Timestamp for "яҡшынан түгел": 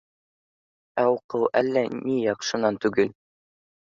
2.23-3.17